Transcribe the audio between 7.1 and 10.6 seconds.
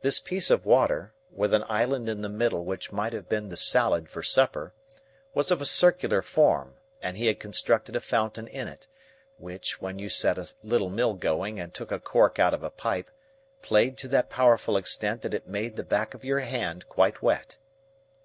he had constructed a fountain in it, which, when you set a